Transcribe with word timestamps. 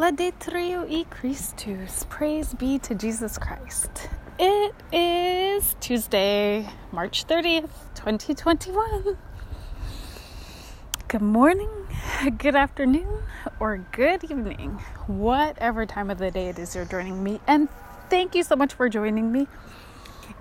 Laudate 0.00 0.86
e 0.88 1.04
Christus. 1.10 2.06
Praise 2.08 2.54
be 2.54 2.78
to 2.78 2.94
Jesus 2.94 3.36
Christ. 3.36 4.08
It 4.38 4.74
is 4.90 5.76
Tuesday, 5.78 6.66
March 6.90 7.26
30th, 7.26 7.68
2021. 7.96 9.18
Good 11.06 11.20
morning, 11.20 11.68
good 12.38 12.56
afternoon, 12.56 13.24
or 13.60 13.84
good 13.92 14.24
evening, 14.24 14.80
whatever 15.06 15.84
time 15.84 16.08
of 16.08 16.16
the 16.16 16.30
day 16.30 16.48
it 16.48 16.58
is 16.58 16.74
you're 16.74 16.86
joining 16.86 17.22
me. 17.22 17.38
And 17.46 17.68
thank 18.08 18.34
you 18.34 18.42
so 18.42 18.56
much 18.56 18.72
for 18.72 18.88
joining 18.88 19.30
me. 19.30 19.48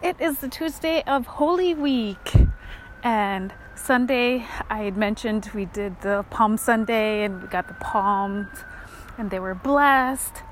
It 0.02 0.21
is 0.21 0.38
the 0.38 0.48
Tuesday 0.48 1.04
of 1.05 1.28
Holy 1.28 1.73
Week. 1.73 2.32
And 3.04 3.54
Sunday, 3.76 4.46
I 4.70 4.84
had 4.84 4.96
mentioned 4.96 5.52
we 5.54 5.66
did 5.66 6.00
the 6.00 6.23
Palm 6.30 6.55
Sunday 6.55 7.26
and 7.26 7.41
we 7.41 7.50
got 7.50 7.68
the 7.68 7.73
palms 7.73 8.48
and 9.20 9.30
they 9.30 9.40
were 9.40 9.54
blessed. 9.54 10.44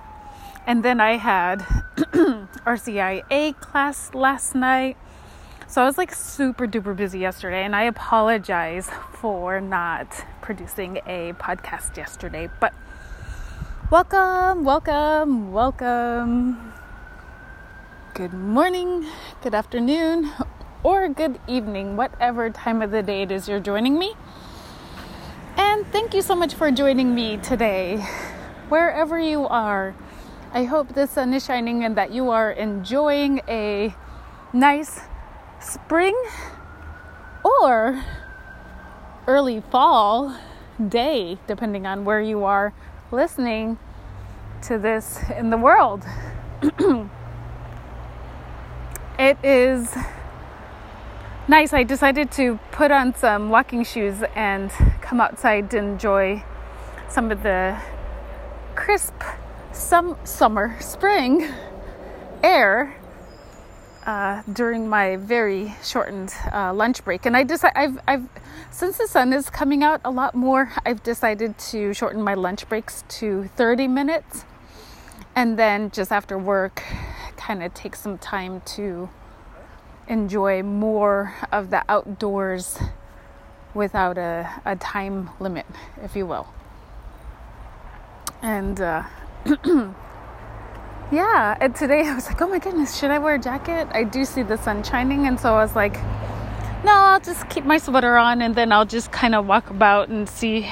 And 0.67 0.83
then 0.83 0.99
I 0.99 1.15
had 1.15 1.59
RCIA 2.67 3.57
class 3.61 4.13
last 4.13 4.53
night. 4.53 4.97
So 5.67 5.81
I 5.81 5.85
was 5.85 5.97
like 5.97 6.13
super 6.13 6.67
duper 6.67 6.95
busy 6.95 7.19
yesterday, 7.19 7.63
and 7.63 7.75
I 7.75 7.83
apologize 7.83 8.89
for 9.13 9.61
not 9.61 10.07
producing 10.41 10.97
a 11.07 11.33
podcast 11.33 11.95
yesterday. 11.95 12.49
But 12.59 12.73
welcome, 13.89 14.65
welcome, 14.65 15.53
welcome. 15.53 16.73
Good 18.13 18.33
morning, 18.33 19.05
good 19.41 19.53
afternoon, 19.53 20.31
or 20.83 21.07
good 21.07 21.39
evening, 21.47 21.95
whatever 21.95 22.49
time 22.49 22.81
of 22.81 22.91
the 22.91 23.03
day 23.03 23.21
it 23.21 23.31
is 23.31 23.47
you're 23.47 23.59
joining 23.61 23.97
me. 23.97 24.15
And 25.55 25.85
thank 25.87 26.13
you 26.13 26.21
so 26.21 26.35
much 26.35 26.53
for 26.53 26.71
joining 26.71 27.15
me 27.15 27.37
today 27.37 28.05
wherever 28.69 29.19
you 29.19 29.47
are. 29.47 29.95
I 30.53 30.63
hope 30.63 30.93
the 30.93 31.07
sun 31.07 31.33
is 31.33 31.45
shining 31.45 31.83
and 31.83 31.95
that 31.97 32.11
you 32.11 32.29
are 32.29 32.51
enjoying 32.51 33.41
a 33.47 33.95
nice 34.53 35.01
spring 35.59 36.15
or 37.43 38.03
early 39.27 39.61
fall 39.71 40.37
day, 40.87 41.37
depending 41.47 41.85
on 41.85 42.05
where 42.05 42.21
you 42.21 42.43
are 42.43 42.73
listening 43.11 43.77
to 44.63 44.77
this 44.77 45.19
in 45.37 45.49
the 45.49 45.57
world. 45.57 46.05
it 49.19 49.37
is 49.43 49.95
nice. 51.47 51.73
I 51.73 51.83
decided 51.83 52.31
to 52.31 52.59
put 52.71 52.91
on 52.91 53.15
some 53.15 53.49
walking 53.49 53.83
shoes 53.83 54.23
and 54.35 54.71
come 55.01 55.21
outside 55.21 55.69
to 55.71 55.77
enjoy 55.77 56.43
some 57.09 57.31
of 57.31 57.43
the 57.43 57.79
crisp 58.77 59.23
some 59.73 60.15
summer 60.23 60.79
spring 60.79 61.49
air 62.43 62.95
uh, 64.05 64.43
during 64.53 64.87
my 64.87 65.17
very 65.17 65.75
shortened 65.83 66.33
uh, 66.53 66.71
lunch 66.71 67.03
break, 67.03 67.25
and 67.25 67.35
I 67.35 67.43
decided 67.43 67.75
I've, 67.75 67.99
I've 68.07 68.29
since 68.69 68.97
the 68.99 69.07
sun 69.07 69.33
is 69.33 69.49
coming 69.49 69.83
out 69.83 69.99
a 70.05 70.11
lot 70.11 70.35
more. 70.35 70.71
I've 70.85 71.01
decided 71.01 71.57
to 71.71 71.93
shorten 71.93 72.21
my 72.21 72.35
lunch 72.35 72.69
breaks 72.69 73.03
to 73.19 73.49
30 73.57 73.87
minutes, 73.87 74.45
and 75.35 75.57
then 75.57 75.89
just 75.89 76.11
after 76.11 76.37
work, 76.37 76.83
kind 77.35 77.63
of 77.63 77.73
take 77.73 77.95
some 77.95 78.19
time 78.19 78.61
to 78.77 79.09
enjoy 80.07 80.61
more 80.61 81.33
of 81.51 81.71
the 81.71 81.83
outdoors 81.89 82.77
without 83.73 84.19
a, 84.19 84.61
a 84.65 84.75
time 84.75 85.31
limit, 85.39 85.65
if 86.03 86.15
you 86.15 86.27
will 86.27 86.47
and 88.41 88.79
uh, 88.79 89.03
yeah 91.11 91.57
and 91.59 91.75
today 91.75 92.05
i 92.05 92.13
was 92.13 92.27
like 92.27 92.41
oh 92.41 92.47
my 92.47 92.59
goodness 92.59 92.97
should 92.97 93.11
i 93.11 93.17
wear 93.17 93.35
a 93.35 93.39
jacket? 93.39 93.87
I 93.91 94.03
do 94.03 94.25
see 94.25 94.43
the 94.43 94.57
sun 94.57 94.83
shining. 94.83 95.27
And 95.27 95.39
so 95.39 95.55
i 95.55 95.63
was 95.63 95.75
like 95.75 95.95
no 96.83 96.91
i'll 96.93 97.19
just 97.19 97.49
keep 97.49 97.65
my 97.65 97.77
sweater 97.77 98.17
on 98.17 98.41
and 98.41 98.55
then 98.55 98.71
i'll 98.71 98.85
just 98.85 99.11
kind 99.11 99.35
of 99.35 99.45
walk 99.45 99.69
about 99.69 100.09
and 100.09 100.27
see 100.27 100.71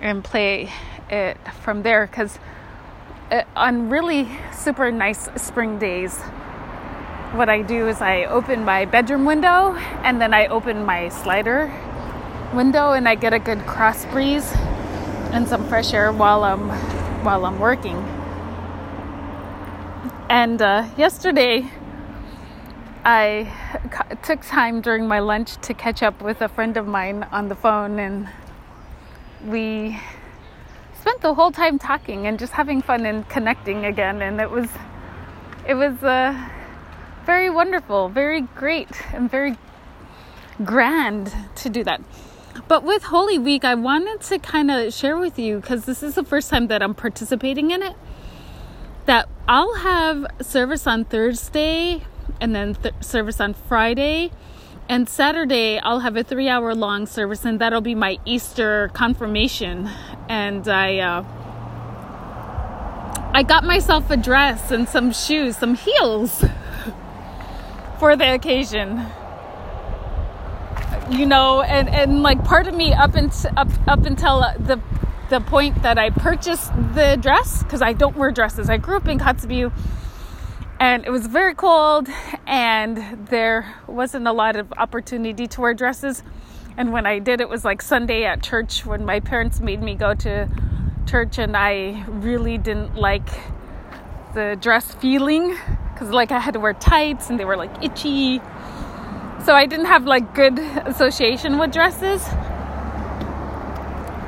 and 0.00 0.22
play 0.22 0.70
it 1.08 1.38
from 1.62 1.82
there. 1.82 2.06
Because 2.06 2.38
uh, 3.30 3.42
on 3.56 3.88
really 3.88 4.28
super 4.52 4.90
nice 4.90 5.28
spring 5.36 5.78
days 5.78 6.20
what 7.32 7.48
i 7.48 7.62
do 7.62 7.88
is 7.88 8.00
i 8.00 8.24
open 8.26 8.64
my 8.64 8.84
bedroom 8.84 9.24
window 9.24 9.74
and 10.04 10.20
then 10.20 10.32
i 10.32 10.46
open 10.46 10.84
my 10.84 11.08
slider 11.08 11.72
window 12.54 12.92
and 12.92 13.08
i 13.08 13.14
get 13.14 13.32
a 13.32 13.38
good 13.38 13.58
cross 13.66 14.04
breeze 14.06 14.52
and 15.34 15.48
some 15.48 15.68
fresh 15.68 15.92
air 15.92 16.12
while 16.12 16.44
I'm 16.44 16.68
while 17.24 17.44
I'm 17.44 17.58
working. 17.58 17.96
And 20.30 20.62
uh, 20.62 20.88
yesterday, 20.96 21.68
I 23.04 23.52
took 24.22 24.42
time 24.42 24.80
during 24.80 25.08
my 25.08 25.18
lunch 25.18 25.56
to 25.62 25.74
catch 25.74 26.04
up 26.04 26.22
with 26.22 26.40
a 26.40 26.48
friend 26.48 26.76
of 26.76 26.86
mine 26.86 27.24
on 27.32 27.48
the 27.48 27.56
phone, 27.56 27.98
and 27.98 28.28
we 29.44 29.98
spent 31.00 31.20
the 31.20 31.34
whole 31.34 31.50
time 31.50 31.80
talking 31.80 32.28
and 32.28 32.38
just 32.38 32.52
having 32.52 32.80
fun 32.80 33.04
and 33.04 33.28
connecting 33.28 33.84
again. 33.86 34.22
And 34.22 34.40
it 34.40 34.50
was 34.50 34.68
it 35.66 35.74
was 35.74 36.00
uh, 36.04 36.48
very 37.26 37.50
wonderful, 37.50 38.08
very 38.08 38.42
great, 38.42 38.90
and 39.12 39.28
very 39.28 39.58
grand 40.64 41.34
to 41.56 41.68
do 41.68 41.82
that. 41.82 42.00
But 42.66 42.82
with 42.82 43.04
Holy 43.04 43.38
Week, 43.38 43.64
I 43.64 43.74
wanted 43.74 44.22
to 44.22 44.38
kind 44.38 44.70
of 44.70 44.94
share 44.94 45.18
with 45.18 45.38
you 45.38 45.60
because 45.60 45.84
this 45.84 46.02
is 46.02 46.14
the 46.14 46.24
first 46.24 46.48
time 46.48 46.68
that 46.68 46.82
I'm 46.82 46.94
participating 46.94 47.70
in 47.70 47.82
it. 47.82 47.94
That 49.04 49.28
I'll 49.46 49.74
have 49.76 50.26
service 50.40 50.86
on 50.86 51.04
Thursday 51.04 52.04
and 52.40 52.54
then 52.54 52.74
th- 52.74 52.94
service 53.00 53.38
on 53.38 53.52
Friday. 53.52 54.30
And 54.88 55.08
Saturday, 55.08 55.78
I'll 55.78 56.00
have 56.00 56.16
a 56.16 56.24
three 56.24 56.48
hour 56.48 56.74
long 56.74 57.06
service, 57.06 57.44
and 57.44 57.60
that'll 57.60 57.82
be 57.82 57.94
my 57.94 58.18
Easter 58.24 58.90
confirmation. 58.94 59.90
And 60.30 60.66
I, 60.66 60.98
uh, 60.98 61.24
I 63.34 63.42
got 63.42 63.64
myself 63.64 64.10
a 64.10 64.16
dress 64.16 64.70
and 64.70 64.88
some 64.88 65.12
shoes, 65.12 65.58
some 65.58 65.74
heels 65.74 66.42
for 67.98 68.16
the 68.16 68.32
occasion 68.32 69.06
you 71.10 71.26
know, 71.26 71.62
and, 71.62 71.88
and 71.88 72.22
like 72.22 72.44
part 72.44 72.66
of 72.66 72.74
me 72.74 72.92
up, 72.92 73.14
and, 73.14 73.32
up, 73.56 73.68
up 73.86 74.04
until 74.04 74.40
the, 74.58 74.80
the 75.30 75.40
point 75.40 75.82
that 75.82 75.98
I 75.98 76.10
purchased 76.10 76.72
the 76.94 77.18
dress, 77.20 77.62
because 77.62 77.82
I 77.82 77.92
don't 77.92 78.16
wear 78.16 78.30
dresses. 78.30 78.70
I 78.70 78.76
grew 78.76 78.96
up 78.96 79.08
in 79.08 79.18
Kotzebue 79.18 79.72
and 80.80 81.04
it 81.04 81.10
was 81.10 81.26
very 81.26 81.54
cold 81.54 82.08
and 82.46 83.26
there 83.28 83.74
wasn't 83.86 84.26
a 84.26 84.32
lot 84.32 84.56
of 84.56 84.72
opportunity 84.76 85.46
to 85.46 85.60
wear 85.60 85.74
dresses. 85.74 86.22
And 86.76 86.92
when 86.92 87.06
I 87.06 87.20
did, 87.20 87.40
it 87.40 87.48
was 87.48 87.64
like 87.64 87.80
Sunday 87.80 88.24
at 88.24 88.42
church 88.42 88.84
when 88.84 89.04
my 89.04 89.20
parents 89.20 89.60
made 89.60 89.82
me 89.82 89.94
go 89.94 90.14
to 90.14 90.48
church 91.06 91.38
and 91.38 91.56
I 91.56 92.04
really 92.08 92.58
didn't 92.58 92.96
like 92.96 93.28
the 94.34 94.58
dress 94.60 94.92
feeling 94.94 95.56
because 95.92 96.10
like 96.10 96.32
I 96.32 96.40
had 96.40 96.54
to 96.54 96.60
wear 96.60 96.72
tights 96.74 97.30
and 97.30 97.38
they 97.38 97.44
were 97.44 97.56
like 97.56 97.70
itchy 97.82 98.40
so 99.44 99.54
I 99.54 99.66
didn't 99.66 99.86
have 99.86 100.06
like 100.06 100.34
good 100.34 100.58
association 100.58 101.58
with 101.58 101.72
dresses. 101.72 102.26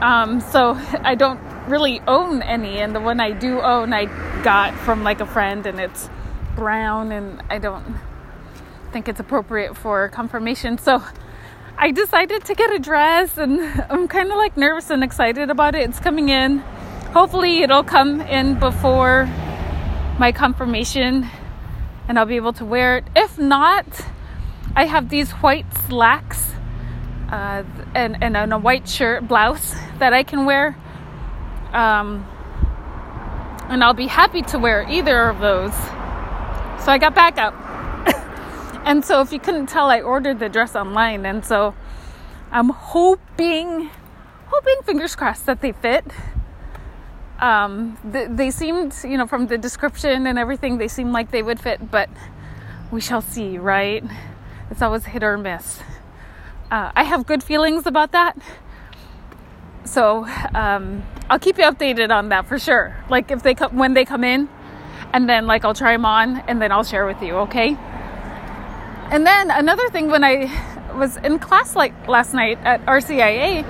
Um, 0.00 0.40
so 0.40 0.78
I 1.02 1.14
don't 1.14 1.40
really 1.68 2.00
own 2.06 2.42
any, 2.42 2.78
and 2.78 2.94
the 2.94 3.00
one 3.00 3.18
I 3.18 3.32
do 3.32 3.60
own, 3.60 3.92
I 3.92 4.04
got 4.42 4.74
from 4.74 5.02
like 5.02 5.20
a 5.20 5.26
friend, 5.26 5.66
and 5.66 5.80
it's 5.80 6.10
brown, 6.54 7.12
and 7.12 7.42
I 7.48 7.58
don't 7.58 7.96
think 8.92 9.08
it's 9.08 9.20
appropriate 9.20 9.76
for 9.76 10.08
confirmation. 10.10 10.78
So 10.78 11.02
I 11.78 11.90
decided 11.90 12.44
to 12.44 12.54
get 12.54 12.70
a 12.72 12.78
dress, 12.78 13.38
and 13.38 13.60
I'm 13.90 14.06
kind 14.08 14.30
of 14.30 14.36
like 14.36 14.56
nervous 14.56 14.90
and 14.90 15.02
excited 15.02 15.50
about 15.50 15.74
it. 15.74 15.88
It's 15.88 15.98
coming 15.98 16.28
in. 16.28 16.58
Hopefully, 17.12 17.62
it'll 17.62 17.84
come 17.84 18.20
in 18.20 18.58
before 18.58 19.24
my 20.18 20.30
confirmation, 20.30 21.26
and 22.06 22.18
I'll 22.18 22.26
be 22.26 22.36
able 22.36 22.52
to 22.54 22.64
wear 22.66 22.98
it. 22.98 23.04
If 23.16 23.38
not, 23.38 23.86
I 24.76 24.84
have 24.84 25.08
these 25.08 25.30
white 25.32 25.66
slacks 25.88 26.52
uh, 27.30 27.64
and, 27.94 28.22
and, 28.22 28.36
and, 28.36 28.52
a 28.52 28.58
white 28.58 28.86
shirt 28.86 29.26
blouse 29.26 29.74
that 29.98 30.12
I 30.12 30.22
can 30.22 30.44
wear. 30.44 30.76
Um, 31.72 32.26
and 33.70 33.82
I'll 33.82 33.94
be 33.94 34.06
happy 34.06 34.42
to 34.42 34.58
wear 34.58 34.86
either 34.88 35.30
of 35.30 35.40
those. 35.40 35.74
So 36.84 36.92
I 36.92 36.98
got 37.00 37.14
back 37.14 37.38
up. 37.38 37.54
and 38.86 39.02
so, 39.02 39.22
if 39.22 39.32
you 39.32 39.40
couldn't 39.40 39.66
tell, 39.66 39.88
I 39.88 40.02
ordered 40.02 40.38
the 40.38 40.50
dress 40.50 40.76
online. 40.76 41.24
And 41.24 41.42
so 41.42 41.74
I'm 42.52 42.68
hoping, 42.68 43.90
hoping, 44.48 44.76
fingers 44.84 45.16
crossed, 45.16 45.46
that 45.46 45.62
they 45.62 45.72
fit. 45.72 46.04
Um, 47.40 47.98
th- 48.12 48.28
they 48.30 48.50
seemed, 48.50 48.94
you 49.02 49.16
know, 49.16 49.26
from 49.26 49.46
the 49.46 49.56
description 49.56 50.26
and 50.26 50.38
everything, 50.38 50.76
they 50.76 50.88
seemed 50.88 51.12
like 51.12 51.30
they 51.30 51.42
would 51.42 51.60
fit, 51.60 51.90
but 51.90 52.10
we 52.90 53.00
shall 53.00 53.22
see, 53.22 53.56
right? 53.58 54.04
It's 54.70 54.82
always 54.82 55.04
hit 55.04 55.22
or 55.22 55.38
miss. 55.38 55.80
Uh, 56.70 56.90
I 56.94 57.04
have 57.04 57.26
good 57.26 57.42
feelings 57.42 57.86
about 57.86 58.12
that. 58.12 58.36
so 59.84 60.26
um, 60.54 61.04
I'll 61.30 61.38
keep 61.38 61.58
you 61.58 61.64
updated 61.64 62.10
on 62.10 62.30
that 62.30 62.46
for 62.46 62.58
sure. 62.58 62.96
Like 63.08 63.30
if 63.30 63.42
they 63.42 63.54
come 63.54 63.76
when 63.76 63.94
they 63.94 64.04
come 64.04 64.24
in, 64.24 64.48
and 65.12 65.28
then 65.28 65.46
like 65.46 65.64
I'll 65.64 65.74
try 65.74 65.92
them 65.92 66.04
on, 66.04 66.38
and 66.48 66.60
then 66.60 66.72
I'll 66.72 66.84
share 66.84 67.06
with 67.06 67.22
you. 67.22 67.36
Okay. 67.46 67.76
And 69.12 69.24
then 69.24 69.52
another 69.52 69.88
thing 69.90 70.10
when 70.10 70.24
I 70.24 70.50
was 70.96 71.16
in 71.18 71.38
class 71.38 71.76
like 71.76 72.08
last 72.08 72.34
night 72.34 72.58
at 72.64 72.84
RCIA, 72.86 73.62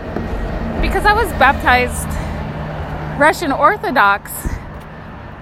because 0.81 1.05
I 1.05 1.13
was 1.13 1.29
baptized 1.33 2.09
Russian 3.21 3.53
Orthodox. 3.53 4.56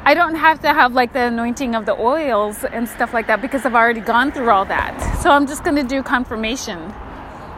I 0.07 0.13
don't 0.13 0.35
have 0.35 0.61
to 0.61 0.69
have 0.69 0.93
like 0.93 1.15
the 1.15 1.23
anointing 1.23 1.75
of 1.75 1.87
the 1.87 1.99
oils 1.99 2.63
and 2.63 2.87
stuff 2.87 3.15
like 3.15 3.27
that 3.29 3.41
because 3.41 3.65
I've 3.65 3.75
already 3.75 4.01
gone 4.01 4.33
through 4.33 4.51
all 4.51 4.67
that. 4.67 5.23
So 5.23 5.31
I'm 5.31 5.47
just 5.47 5.65
going 5.65 5.77
to 5.77 5.83
do 5.83 6.03
confirmation 6.03 6.91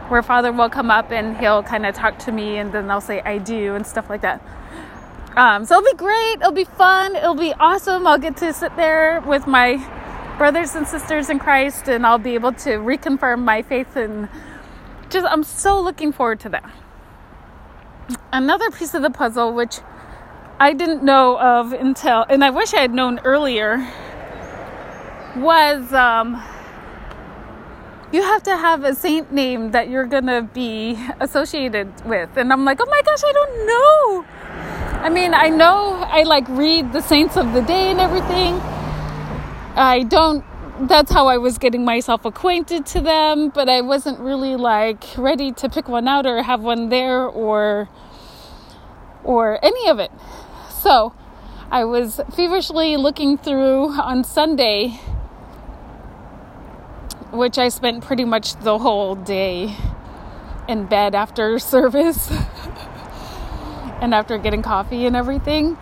where 0.07 0.23
Father 0.23 0.53
will 0.53 0.69
come 0.69 0.89
up 0.89 1.11
and 1.11 1.35
he'll 1.35 1.61
kind 1.61 1.85
of 1.85 1.93
talk 1.93 2.17
to 2.19 2.31
me 2.31 2.55
and 2.55 2.71
then 2.71 2.89
I'll 2.89 3.01
say 3.01 3.19
I 3.19 3.39
do 3.39 3.75
and 3.75 3.85
stuff 3.85 4.09
like 4.09 4.21
that. 4.21 4.41
Um, 5.35 5.65
so 5.65 5.77
it'll 5.77 5.91
be 5.91 5.97
great. 5.97 6.35
It'll 6.35 6.53
be 6.53 6.63
fun. 6.63 7.17
It'll 7.17 7.35
be 7.35 7.53
awesome. 7.59 8.07
I'll 8.07 8.17
get 8.17 8.37
to 8.37 8.53
sit 8.53 8.77
there 8.77 9.19
with 9.27 9.45
my 9.45 9.75
brothers 10.37 10.73
and 10.73 10.87
sisters 10.87 11.29
in 11.29 11.39
Christ 11.39 11.89
and 11.89 12.07
I'll 12.07 12.17
be 12.17 12.35
able 12.35 12.53
to 12.53 12.69
reconfirm 12.77 13.43
my 13.43 13.61
faith 13.61 13.97
and 13.97 14.29
just 15.09 15.27
I'm 15.29 15.43
so 15.43 15.81
looking 15.81 16.13
forward 16.13 16.39
to 16.41 16.49
that. 16.49 16.71
Another 18.31 18.71
piece 18.71 18.93
of 18.93 19.01
the 19.01 19.09
puzzle 19.09 19.53
which 19.53 19.79
I 20.59 20.73
didn't 20.73 21.03
know 21.03 21.39
of 21.39 21.71
until, 21.71 22.25
and 22.29 22.43
I 22.43 22.49
wish 22.49 22.73
I 22.73 22.79
had 22.79 22.91
known 22.91 23.19
earlier, 23.19 23.87
was 25.35 25.93
um, 25.93 26.41
you 28.11 28.23
have 28.23 28.41
to 28.43 28.57
have 28.57 28.83
a 28.83 28.95
saint 28.95 29.31
name 29.31 29.69
that 29.71 29.87
you're 29.87 30.07
gonna 30.07 30.41
be 30.41 30.97
associated 31.19 32.03
with. 32.05 32.35
And 32.37 32.51
I'm 32.51 32.65
like, 32.65 32.79
oh 32.81 32.87
my 32.89 33.01
gosh, 33.03 33.21
I 33.23 33.31
don't 33.33 33.67
know. 33.67 34.25
I 35.03 35.09
mean, 35.09 35.35
I 35.35 35.49
know 35.49 36.03
I 36.07 36.23
like 36.23 36.47
read 36.49 36.91
the 36.91 37.01
saints 37.01 37.37
of 37.37 37.53
the 37.53 37.61
day 37.61 37.91
and 37.91 37.99
everything. 37.99 38.55
I 39.75 40.05
don't, 40.09 40.43
that's 40.87 41.11
how 41.11 41.27
I 41.27 41.37
was 41.37 41.59
getting 41.59 41.85
myself 41.85 42.25
acquainted 42.25 42.87
to 42.87 43.01
them, 43.01 43.49
but 43.49 43.69
I 43.69 43.81
wasn't 43.81 44.19
really 44.19 44.55
like 44.55 45.03
ready 45.19 45.51
to 45.51 45.69
pick 45.69 45.87
one 45.87 46.07
out 46.07 46.25
or 46.25 46.41
have 46.41 46.61
one 46.61 46.89
there 46.89 47.27
or 47.27 47.89
or 49.23 49.63
any 49.63 49.89
of 49.89 49.99
it. 49.99 50.11
So 50.81 51.13
I 51.71 51.85
was 51.85 52.21
feverishly 52.35 52.97
looking 52.97 53.37
through 53.39 53.99
on 53.99 54.23
Sunday, 54.23 54.99
which 57.31 57.57
I 57.57 57.69
spent 57.69 58.03
pretty 58.03 58.25
much 58.25 58.55
the 58.57 58.77
whole 58.77 59.15
day 59.15 59.75
in 60.67 60.85
bed 60.85 61.15
after 61.15 61.57
service 61.73 62.31
and 64.01 64.13
after 64.13 64.37
getting 64.37 64.61
coffee 64.61 65.07
and 65.07 65.15
everything. 65.15 65.77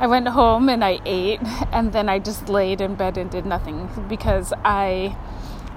I 0.00 0.08
went 0.08 0.26
home 0.26 0.68
and 0.68 0.82
I 0.82 0.98
ate, 1.04 1.40
and 1.72 1.92
then 1.92 2.08
I 2.08 2.18
just 2.18 2.48
laid 2.48 2.80
in 2.80 2.96
bed 2.96 3.18
and 3.18 3.30
did 3.30 3.46
nothing 3.46 3.88
because 4.08 4.52
I 4.64 5.16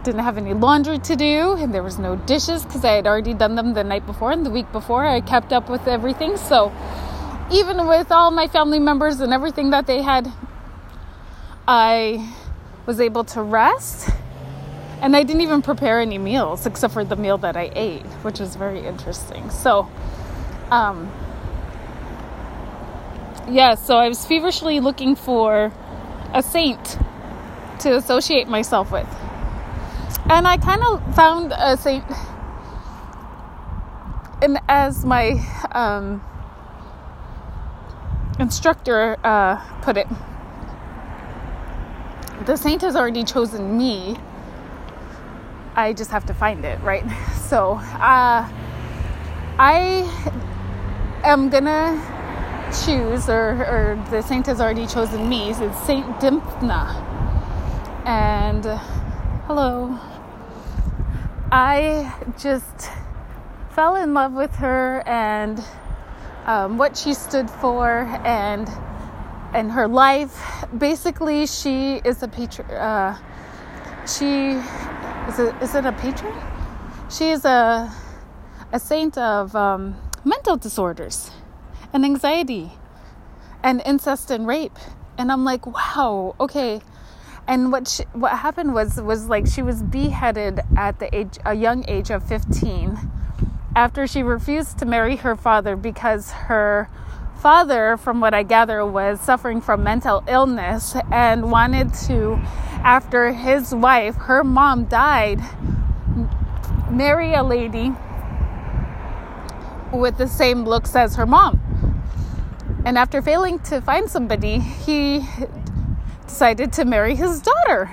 didn't 0.04 0.22
have 0.22 0.38
any 0.38 0.54
laundry 0.54 0.98
to 1.00 1.16
do 1.16 1.54
and 1.54 1.74
there 1.74 1.84
was 1.84 2.00
no 2.00 2.16
dishes 2.16 2.64
because 2.64 2.84
I 2.84 2.94
had 2.94 3.08
already 3.08 3.34
done 3.34 3.56
them 3.56 3.74
the 3.74 3.84
night 3.84 4.06
before 4.06 4.32
and 4.32 4.46
the 4.46 4.50
week 4.50 4.72
before. 4.72 5.06
I 5.06 5.22
kept 5.22 5.54
up 5.54 5.70
with 5.70 5.88
everything. 5.88 6.38
So 6.38 6.72
even 7.52 7.88
with 7.88 8.12
all 8.12 8.32
my 8.32 8.48
family 8.48 8.80
members 8.80 9.20
and 9.20 9.34
everything 9.34 9.72
that 9.72 9.88
they 9.88 10.02
had, 10.02 10.32
I 11.68 12.34
was 12.86 13.00
able 13.00 13.24
to 13.26 13.42
rest. 13.42 14.10
And 15.02 15.16
I 15.16 15.24
didn't 15.24 15.42
even 15.42 15.62
prepare 15.62 16.00
any 16.00 16.18
meals 16.18 16.66
except 16.66 16.94
for 16.94 17.04
the 17.04 17.18
meal 17.18 17.38
that 17.40 17.58
I 17.58 17.72
ate, 17.76 18.06
which 18.24 18.40
was 18.40 18.56
very 18.56 18.86
interesting. 18.86 19.50
So, 19.50 19.90
um, 20.72 21.12
yeah, 23.50 23.76
so 23.76 23.98
I 23.98 24.08
was 24.08 24.26
feverishly 24.26 24.80
looking 24.80 25.16
for 25.16 25.74
a 26.34 26.42
saint 26.42 26.98
to 27.80 27.98
associate 27.98 28.48
myself 28.48 28.92
with. 28.92 29.08
And 30.30 30.48
I 30.48 30.56
kind 30.58 30.82
of 30.84 31.16
found 31.16 31.54
a 31.56 31.76
saint, 31.76 32.06
and 34.42 34.58
as 34.70 35.04
my 35.04 35.32
um, 35.74 36.24
instructor 38.40 39.18
uh, 39.24 39.58
put 39.82 39.98
it, 39.98 40.08
the 42.46 42.56
saint 42.56 42.82
has 42.82 42.96
already 42.96 43.24
chosen 43.24 43.78
me. 43.78 44.18
I 45.76 45.94
just 45.94 46.12
have 46.12 46.26
to 46.28 46.34
find 46.34 46.66
it, 46.66 46.80
right? 46.82 47.04
So 47.54 47.74
uh, 47.74 48.50
I 49.60 50.42
am 51.24 51.50
gonna 51.50 52.02
choose, 52.84 53.30
or, 53.30 53.64
or 53.66 54.08
the 54.10 54.24
saint 54.24 54.48
has 54.48 54.60
already 54.60 54.88
chosen 54.88 55.30
me. 55.30 55.52
It's 55.52 55.80
Saint 55.86 56.08
Dymphna. 56.20 56.96
And 58.08 58.66
uh, 58.66 58.78
hello. 59.46 60.00
I 61.52 62.12
just 62.40 62.90
fell 63.70 63.96
in 63.96 64.16
love 64.16 64.34
with 64.34 64.56
her 64.56 65.04
and 65.08 65.64
um, 66.46 66.78
what 66.78 66.98
she 66.98 67.14
stood 67.14 67.50
for 67.50 68.10
and 68.26 68.70
and 69.54 69.72
her 69.72 69.88
life. 69.88 70.66
Basically, 70.78 71.46
she 71.46 72.02
is 72.04 72.24
a 72.24 72.28
patron. 72.28 72.70
Uh, 72.72 73.18
she 74.08 74.60
is 75.30 75.40
is 75.40 75.76
it 75.76 75.86
a 75.86 75.92
patron? 75.94 76.34
She 77.10 77.30
is 77.30 77.46
a 77.46 77.94
a 78.72 78.80
saint 78.80 79.18
of 79.18 79.56
um, 79.56 79.96
mental 80.26 80.58
disorders 80.58 81.32
and 81.94 82.04
anxiety 82.04 82.72
and 83.64 83.82
incest 83.86 84.32
and 84.32 84.48
rape. 84.48 84.78
And 85.18 85.32
I'm 85.32 85.46
like, 85.46 85.66
wow, 85.68 86.36
okay. 86.40 86.82
And 87.48 87.72
what 87.72 87.88
she, 87.88 88.04
what 88.14 88.38
happened 88.38 88.74
was 88.74 89.00
was 89.00 89.28
like 89.28 89.46
she 89.48 89.62
was 89.62 89.84
beheaded 89.84 90.62
at 90.78 91.00
the 91.00 91.14
age 91.16 91.38
a 91.46 91.54
young 91.54 91.86
age 91.88 92.10
of 92.10 92.24
15 92.24 92.98
after 93.76 94.06
she 94.06 94.22
refused 94.22 94.78
to 94.80 94.86
marry 94.86 95.16
her 95.18 95.36
father 95.36 95.76
because 95.76 96.32
her 96.32 96.90
father, 97.40 97.98
from 97.98 98.22
what 98.22 98.34
I 98.34 98.44
gather, 98.44 98.86
was 98.86 99.20
suffering 99.20 99.62
from 99.62 99.84
mental 99.84 100.24
illness 100.28 100.96
and 101.12 101.52
wanted 101.52 101.94
to, 102.06 102.40
after 102.84 103.34
his 103.34 103.74
wife, 103.74 104.16
her 104.16 104.44
mom 104.44 104.86
died, 104.86 105.42
marry 106.90 107.34
a 107.34 107.44
lady 107.44 107.92
with 109.92 110.18
the 110.18 110.28
same 110.28 110.64
looks 110.64 110.96
as 110.96 111.16
her 111.16 111.26
mom. 111.26 111.60
And 112.86 112.98
after 112.98 113.22
failing 113.22 113.60
to 113.60 113.82
find 113.82 114.10
somebody, 114.10 114.60
he 114.60 115.28
decided 116.28 116.74
to 116.74 116.86
marry 116.86 117.16
his 117.16 117.42
daughter. 117.42 117.90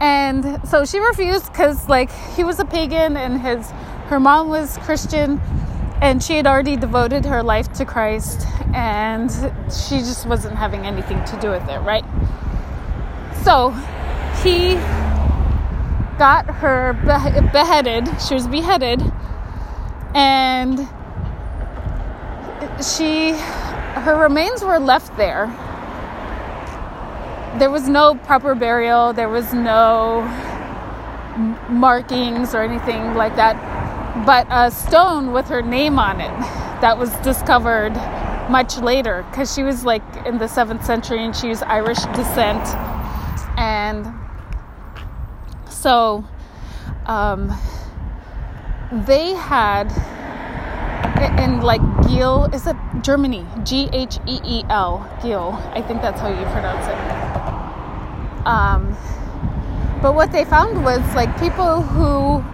And 0.00 0.60
so 0.68 0.84
she 0.84 0.98
refused 0.98 1.46
because, 1.46 1.88
like, 1.88 2.10
he 2.36 2.44
was 2.44 2.58
a 2.58 2.64
pagan 2.64 3.16
and 3.16 3.40
his 3.40 3.72
her 4.06 4.20
mom 4.20 4.48
was 4.48 4.76
Christian 4.78 5.40
and 6.02 6.22
she 6.22 6.36
had 6.36 6.46
already 6.46 6.76
devoted 6.76 7.24
her 7.24 7.42
life 7.42 7.72
to 7.74 7.84
Christ 7.84 8.46
and 8.74 9.30
she 9.72 9.98
just 9.98 10.26
wasn't 10.26 10.56
having 10.56 10.84
anything 10.84 11.24
to 11.24 11.38
do 11.40 11.50
with 11.50 11.66
it, 11.68 11.78
right? 11.80 12.04
So 13.42 13.70
he 14.42 14.74
got 16.18 16.46
her 16.46 16.92
beheaded. 17.52 18.08
She 18.20 18.34
was 18.34 18.46
beheaded 18.46 19.00
and 20.14 20.80
she 22.82 23.32
her 23.32 24.16
remains 24.20 24.62
were 24.62 24.78
left 24.78 25.16
there. 25.16 25.46
There 27.58 27.70
was 27.70 27.88
no 27.88 28.16
proper 28.16 28.54
burial, 28.54 29.12
there 29.12 29.28
was 29.28 29.54
no 29.54 30.22
markings 31.68 32.54
or 32.54 32.62
anything 32.62 33.14
like 33.14 33.36
that 33.36 33.73
but 34.24 34.46
a 34.50 34.70
stone 34.70 35.32
with 35.32 35.48
her 35.48 35.62
name 35.62 35.98
on 35.98 36.20
it 36.20 36.38
that 36.80 36.96
was 36.96 37.10
discovered 37.16 37.94
much 38.48 38.78
later 38.78 39.24
because 39.30 39.52
she 39.52 39.62
was 39.62 39.84
like 39.84 40.02
in 40.26 40.38
the 40.38 40.44
7th 40.44 40.84
century 40.84 41.24
and 41.24 41.34
she 41.34 41.48
was 41.48 41.62
Irish 41.62 41.98
descent. 42.14 42.62
And 43.58 44.06
so 45.68 46.24
um, 47.06 47.52
they 48.92 49.34
had 49.34 49.90
in 51.38 51.60
like 51.60 51.80
Geel, 52.08 52.44
is 52.52 52.66
it 52.66 52.76
Germany? 53.02 53.46
G 53.64 53.88
H 53.92 54.18
E 54.26 54.40
E 54.44 54.64
L, 54.68 55.06
Geel. 55.22 55.58
I 55.72 55.82
think 55.82 56.02
that's 56.02 56.20
how 56.20 56.28
you 56.28 56.44
pronounce 56.46 56.86
it. 56.86 58.46
Um, 58.46 58.96
but 60.02 60.14
what 60.14 60.32
they 60.32 60.44
found 60.44 60.84
was 60.84 61.00
like 61.14 61.38
people 61.40 61.82
who 61.82 62.44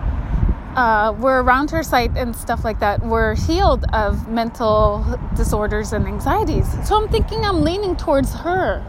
uh, 0.77 1.15
were 1.19 1.43
around 1.43 1.71
her 1.71 1.83
site 1.83 2.17
and 2.17 2.35
stuff 2.35 2.65
like 2.65 2.79
that 2.81 3.05
were 3.05 3.35
healed 3.35 3.85
of 3.93 4.29
mental 4.29 5.05
disorders 5.37 5.93
and 5.93 6.07
anxieties. 6.07 6.67
So 6.87 6.97
I'm 6.97 7.09
thinking 7.09 7.45
I'm 7.45 7.63
leaning 7.63 7.97
towards 7.97 8.33
her, 8.35 8.83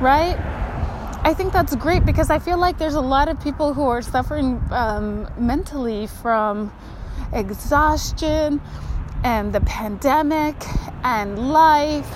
right? 0.00 0.36
I 1.24 1.34
think 1.34 1.52
that's 1.52 1.74
great 1.76 2.04
because 2.04 2.30
I 2.30 2.40
feel 2.40 2.58
like 2.58 2.78
there's 2.78 2.96
a 2.96 3.00
lot 3.00 3.28
of 3.28 3.40
people 3.40 3.74
who 3.74 3.84
are 3.84 4.02
suffering 4.02 4.60
um, 4.72 5.28
mentally 5.38 6.08
from 6.08 6.72
exhaustion 7.32 8.60
and 9.22 9.52
the 9.52 9.60
pandemic 9.60 10.56
and 11.04 11.52
life 11.52 12.10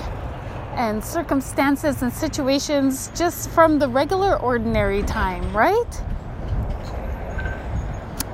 and 0.73 1.03
circumstances 1.03 2.01
and 2.01 2.11
situations 2.11 3.09
just 3.15 3.49
from 3.51 3.79
the 3.79 3.87
regular, 3.87 4.37
ordinary 4.37 5.01
time, 5.03 5.55
right? 5.55 6.03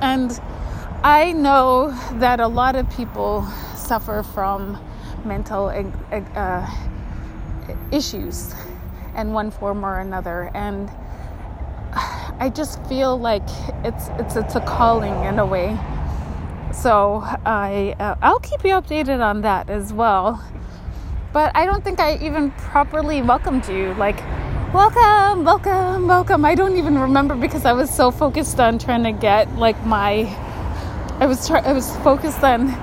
And 0.02 0.38
I 1.04 1.32
know 1.32 1.90
that 2.14 2.40
a 2.40 2.48
lot 2.48 2.76
of 2.76 2.88
people 2.88 3.42
suffer 3.76 4.22
from 4.22 4.82
mental 5.22 5.66
uh, 5.66 6.74
issues 7.92 8.54
in 9.14 9.34
one 9.34 9.50
form 9.50 9.84
or 9.84 9.98
another. 9.98 10.50
And 10.54 10.90
I 12.40 12.50
just 12.54 12.82
feel 12.86 13.18
like 13.18 13.46
it's 13.84 14.08
it's 14.18 14.36
it's 14.36 14.54
a 14.54 14.60
calling 14.60 15.12
in 15.24 15.38
a 15.38 15.44
way. 15.44 15.78
So 16.72 17.20
I 17.44 17.94
uh, 18.00 18.14
I'll 18.22 18.40
keep 18.40 18.64
you 18.64 18.70
updated 18.70 19.20
on 19.20 19.42
that 19.42 19.68
as 19.68 19.92
well. 19.92 20.42
But 21.34 21.54
I 21.54 21.66
don't 21.66 21.84
think 21.84 22.00
I 22.00 22.16
even 22.16 22.50
properly 22.52 23.20
welcomed 23.20 23.68
you. 23.68 23.92
Like, 23.98 24.24
welcome, 24.72 25.44
welcome, 25.44 26.06
welcome. 26.06 26.46
I 26.46 26.54
don't 26.54 26.78
even 26.78 26.98
remember 26.98 27.34
because 27.34 27.66
I 27.66 27.72
was 27.72 27.90
so 27.94 28.10
focused 28.10 28.58
on 28.58 28.78
trying 28.78 29.04
to 29.04 29.12
get 29.12 29.54
like 29.56 29.78
my. 29.84 30.34
I 31.24 31.26
was 31.26 31.46
try- 31.48 31.64
I 31.64 31.72
was 31.72 31.96
focused 31.98 32.44
on 32.44 32.74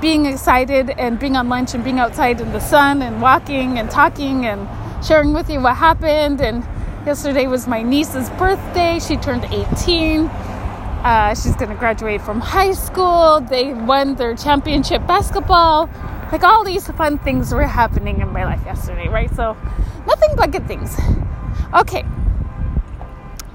being 0.00 0.24
excited 0.26 0.90
and 0.90 1.18
being 1.18 1.36
on 1.36 1.48
lunch 1.50 1.74
and 1.74 1.84
being 1.84 1.98
outside 1.98 2.40
in 2.40 2.50
the 2.52 2.60
sun 2.60 3.02
and 3.02 3.20
walking 3.20 3.78
and 3.78 3.90
talking 3.90 4.46
and 4.46 4.66
sharing 5.04 5.34
with 5.34 5.50
you 5.50 5.60
what 5.60 5.76
happened 5.76 6.40
and 6.40 6.64
Yesterday 7.06 7.46
was 7.46 7.66
my 7.66 7.82
niece's 7.82 8.28
birthday. 8.30 8.98
She 8.98 9.16
turned 9.16 9.46
18. 9.46 10.26
Uh, 10.26 11.34
she's 11.34 11.56
going 11.56 11.70
to 11.70 11.76
graduate 11.76 12.20
from 12.20 12.42
high 12.42 12.72
school. 12.72 13.40
They 13.40 13.72
won 13.72 14.16
their 14.16 14.36
championship 14.36 15.06
basketball. 15.06 15.88
Like 16.30 16.42
all 16.42 16.62
these 16.62 16.86
fun 16.88 17.16
things 17.16 17.54
were 17.54 17.66
happening 17.66 18.20
in 18.20 18.30
my 18.34 18.44
life 18.44 18.60
yesterday, 18.66 19.08
right? 19.08 19.34
So, 19.34 19.56
nothing 20.06 20.36
but 20.36 20.50
good 20.50 20.68
things. 20.68 20.94
Okay. 21.72 22.04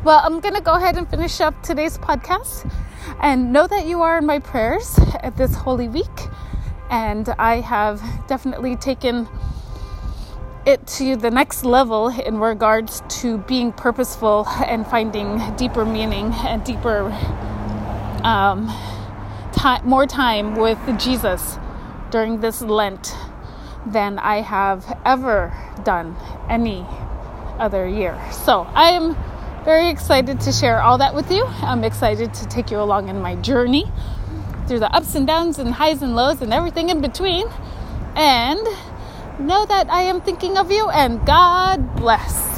Well, 0.06 0.22
I'm 0.24 0.40
going 0.40 0.54
to 0.54 0.62
go 0.62 0.74
ahead 0.74 0.98
and 0.98 1.10
finish 1.10 1.42
up 1.42 1.64
today's 1.64 1.98
podcast 1.98 2.72
and 3.22 3.52
know 3.52 3.66
that 3.66 3.88
you 3.88 4.04
are 4.04 4.20
in 4.20 4.28
my 4.28 4.38
prayers 4.38 5.00
at 5.24 5.36
this 5.36 5.56
holy 5.56 5.88
week. 5.88 6.28
And 6.92 7.28
I 7.40 7.62
have 7.62 8.04
definitely 8.28 8.76
taken 8.76 9.28
it 10.64 10.86
to 11.00 11.16
the 11.16 11.32
next 11.32 11.66
level 11.66 12.10
in 12.10 12.38
regards 12.38 13.02
to 13.22 13.40
being 13.40 13.72
purposeful 13.72 14.48
and 14.68 14.86
finding 14.86 15.42
deeper 15.56 15.86
meaning 15.86 16.32
and 16.34 16.64
deeper 16.64 17.12
um, 18.24 18.72
more 19.86 20.06
time 20.06 20.54
with 20.54 20.78
Jesus 21.00 21.58
during 22.12 22.42
this 22.42 22.62
Lent 22.62 23.16
than 23.88 24.20
I 24.20 24.42
have 24.42 25.00
ever 25.04 25.52
done 25.84 26.16
any 26.48 26.86
other 27.58 27.88
year. 27.88 28.22
So 28.32 28.68
I 28.76 28.92
am 28.92 29.16
very 29.66 29.90
excited 29.90 30.40
to 30.42 30.52
share 30.52 30.80
all 30.80 31.00
that 31.00 31.16
with 31.16 31.32
you. 31.32 31.44
I'm 31.44 31.84
excited 31.84 32.36
to 32.36 32.46
take 32.46 32.70
you 32.70 32.80
along 32.80 33.10
in 33.10 33.20
my 33.20 33.36
journey 33.38 33.92
through 34.68 34.78
the 34.78 34.96
ups 34.96 35.16
and 35.16 35.26
downs 35.26 35.58
and 35.58 35.74
highs 35.74 36.04
and 36.04 36.16
lows 36.16 36.44
and 36.44 36.54
everything 36.54 36.90
in 36.90 37.02
between. 37.02 37.48
And 38.16 38.60
know 39.40 39.66
that 39.66 39.90
I 39.90 40.04
am 40.04 40.22
thinking 40.22 40.60
of 40.60 40.72
you 40.72 40.88
and 40.90 41.26
God 41.26 41.96
bless. 41.96 42.55